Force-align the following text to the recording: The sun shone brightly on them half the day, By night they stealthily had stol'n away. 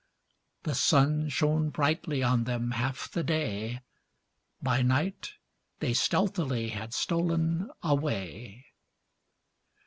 The 0.63 0.73
sun 0.73 1.29
shone 1.29 1.69
brightly 1.69 2.23
on 2.23 2.45
them 2.45 2.71
half 2.71 3.11
the 3.11 3.21
day, 3.21 3.81
By 4.59 4.81
night 4.81 5.33
they 5.79 5.93
stealthily 5.93 6.69
had 6.69 6.89
stol'n 6.95 7.69
away. 7.83 8.65